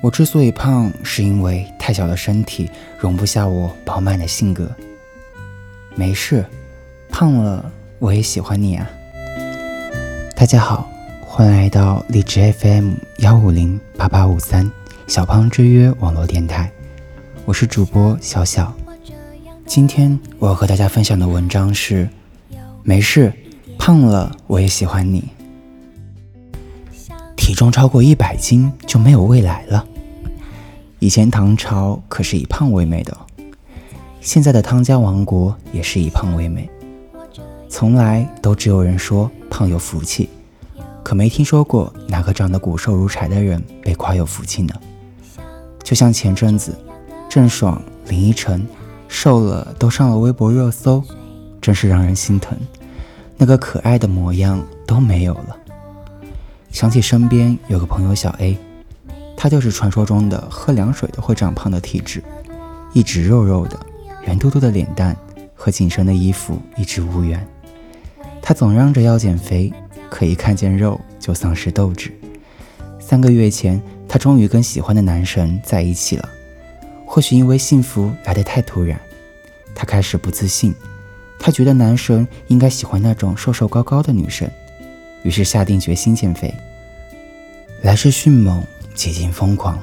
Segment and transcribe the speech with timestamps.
[0.00, 4.70] 我之所以胖，是因为太小的身体容不下我饱满的性格。
[5.96, 6.44] 没事，
[7.08, 8.88] 胖了我也喜欢你啊。
[10.36, 10.88] 大家好，
[11.20, 14.70] 欢迎来到荔枝 FM 幺五零八八五三
[15.08, 16.70] 小胖之约网络电台，
[17.44, 18.72] 我是主播小小。
[19.66, 22.08] 今天我要和大家分享的文章是：
[22.84, 23.32] 没事，
[23.76, 25.28] 胖了我也喜欢你。
[27.48, 29.82] 体重超过一百斤就没有未来了。
[30.98, 33.16] 以前唐朝可是以胖为美的，
[34.20, 36.68] 现在的汤家王国也是以胖为美。
[37.66, 40.28] 从来都只有人说胖有福气，
[41.02, 44.74] 可没听说过哪个长得骨瘦如柴的人被夸有福气呢？
[45.82, 46.78] 就像前阵子，
[47.30, 48.62] 郑爽、林依晨。
[49.08, 51.02] 瘦了都上了微博热搜，
[51.62, 52.54] 真是让人心疼。
[53.38, 55.56] 那个可爱的模样都没有了。
[56.70, 58.56] 想起身边有个朋友小 A，
[59.36, 62.22] 他就是传说中的喝凉水都会长胖的体质，
[62.92, 63.78] 一直肉肉的，
[64.26, 65.16] 圆嘟嘟的脸蛋
[65.54, 67.44] 和紧身的衣服一直无缘。
[68.40, 69.72] 他总嚷着要减肥，
[70.08, 72.12] 可一看见肉就丧失斗志。
[73.00, 76.28] 三个月前，他终于跟喜欢的男神在一起了。
[77.04, 79.00] 或许因为幸福来得太突然，
[79.74, 80.74] 他开始不自信。
[81.38, 84.48] 他觉得男神应该喜欢那种瘦瘦高高的女生，
[85.22, 86.52] 于是下定决心减肥。
[87.80, 88.62] 来势迅猛，
[88.94, 89.78] 几近疯狂。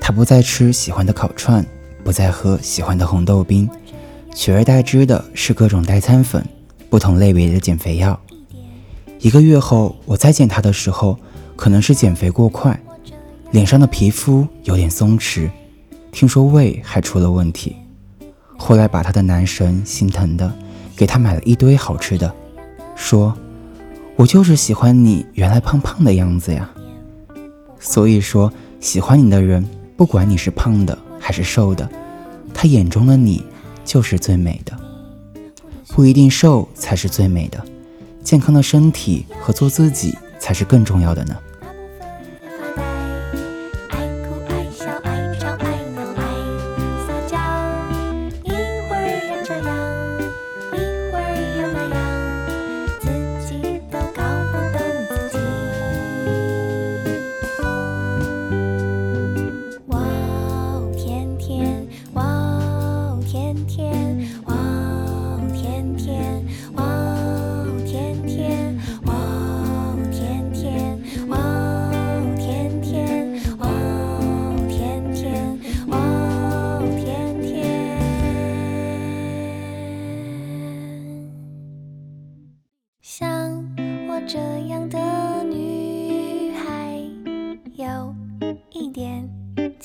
[0.00, 1.66] 他不再吃喜欢的烤串，
[2.04, 3.68] 不再喝喜欢的红豆冰，
[4.34, 6.46] 取而代之的是各种代餐粉、
[6.88, 8.18] 不同类别的减肥药。
[9.18, 11.18] 一个月后，我再见他的时候，
[11.56, 12.80] 可能是减肥过快，
[13.50, 15.50] 脸上的皮肤有点松弛。
[16.12, 17.74] 听说胃还出了问题，
[18.56, 20.50] 后来把他的男神心疼的
[20.96, 22.32] 给他买了一堆好吃的，
[22.94, 23.36] 说
[24.14, 26.70] ：“我就是喜欢你原来胖胖的样子呀。”
[27.80, 29.64] 所以说，喜欢你的人，
[29.96, 31.88] 不管你是胖的还是瘦的，
[32.52, 33.44] 他眼中的你
[33.84, 34.76] 就是最美的。
[35.88, 37.64] 不一定瘦才是最美的，
[38.22, 41.36] 健康的身体和做自己才是更重要的呢。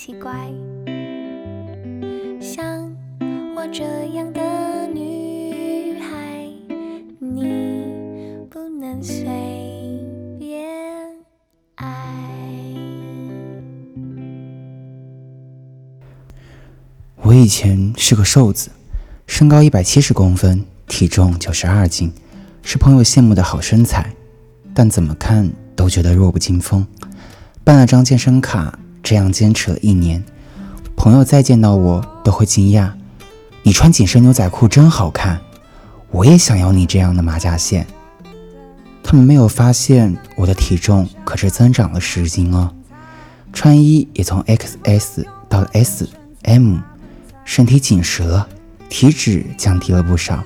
[0.05, 0.33] 奇怪，
[2.41, 2.93] 像
[3.55, 3.85] 我这
[4.17, 6.45] 样的女孩，
[7.19, 9.23] 你不能随
[10.37, 10.67] 便
[11.75, 11.87] 爱。
[17.21, 18.71] 我以前是个瘦子，
[19.25, 22.11] 身高一百七十公分，体重九十二斤，
[22.61, 24.13] 是朋友羡慕的好身材，
[24.73, 26.85] 但怎么看都觉得弱不禁风。
[27.63, 28.77] 办了张健身卡。
[29.03, 30.23] 这样坚持了一年，
[30.95, 32.89] 朋友再见到我都会惊讶
[33.61, 35.41] ：“你穿紧身牛仔裤真好看，
[36.09, 37.85] 我也想要你这样的马甲线。”
[39.03, 42.73] 他们没有发现我的体重可是增长了十斤哦，
[43.51, 46.09] 穿衣也从 XS 到了 S、
[46.43, 46.77] M，
[47.43, 48.47] 身体紧实了，
[48.87, 50.41] 体脂降低了不少，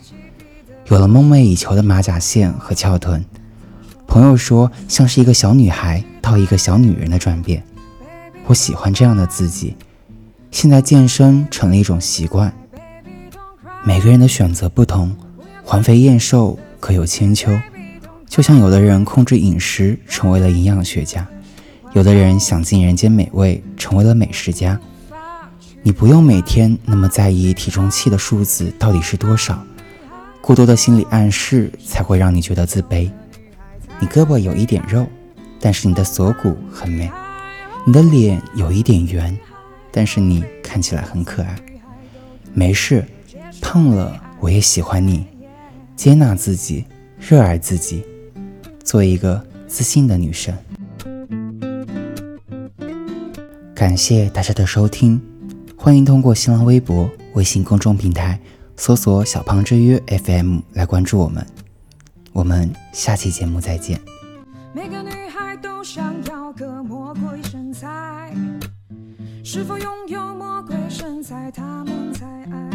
[0.87, 3.23] 有了梦寐以求的马甲线和翘臀。
[4.07, 7.63] 朋友说，像是一个小女孩到一个小女人的转变。
[8.47, 9.75] 我喜欢这样的自己，
[10.51, 12.51] 现在健身成了一种习惯。
[13.83, 15.13] 每个人的选择不同，
[15.63, 17.51] 环肥燕瘦各有千秋。
[18.25, 21.27] 就像有的人控制饮食成为了营养学家，
[21.91, 24.79] 有的人享尽人间美味成为了美食家。
[25.83, 29.61] 你不用每天那么在意体重器的数字到底是多少，
[30.39, 33.11] 过多的心理暗示才会让你觉得自卑。
[33.99, 35.05] 你胳膊有一点肉，
[35.59, 37.11] 但是你的锁骨很美。
[37.87, 39.39] 你的脸有一点圆，
[39.93, 41.55] 但是你看起来很可爱。
[42.53, 43.01] 没事，
[43.61, 45.25] 胖了我也喜欢你。
[45.95, 46.83] 接纳自己，
[47.17, 48.03] 热爱自己，
[48.83, 50.53] 做一个自信的女生。
[53.73, 55.21] 感谢大家的收听，
[55.77, 58.37] 欢迎通过新浪微博、微信公众平台
[58.75, 61.47] 搜索“小胖之约 FM” 来关注我们。
[62.33, 63.97] 我们下期节目再见。
[64.73, 66.16] 每个女孩都想
[69.49, 72.69] 是否拥有魔鬼身材，他们才爱？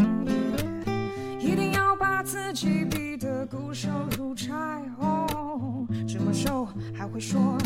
[1.39, 4.55] 一定要把自己逼得骨瘦如柴，
[4.99, 6.67] 哦，这么瘦
[6.97, 7.59] 还会说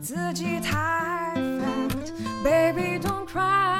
[0.00, 3.73] 自己太 fat，baby don't cry，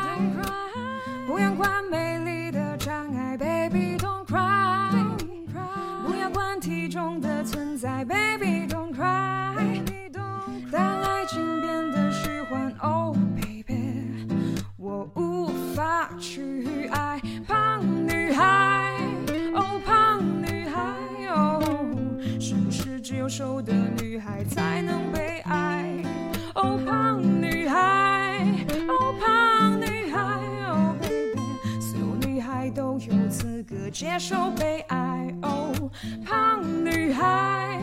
[37.15, 37.79] 女孩，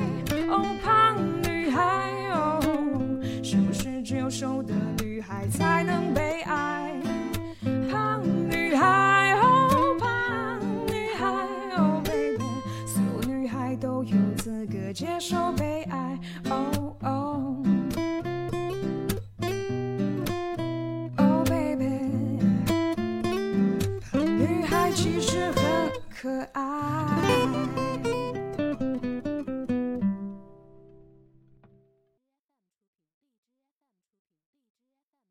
[0.50, 2.60] 哦胖女孩，哦，
[3.42, 6.92] 是不是只有瘦的女孩才能被爱？
[7.90, 11.26] 胖女孩，哦胖女孩，
[11.78, 12.44] 哦 baby，
[12.86, 16.20] 所有女孩都有资格接受被爱。
[16.50, 17.64] 哦哦。
[21.16, 21.86] Oh baby，
[24.12, 26.62] 女孩其实很可爱